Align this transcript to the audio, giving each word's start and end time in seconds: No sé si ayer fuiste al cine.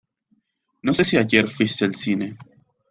No 0.81 0.95
sé 0.95 1.03
si 1.05 1.15
ayer 1.17 1.47
fuiste 1.47 1.85
al 1.85 1.93
cine. 1.93 2.35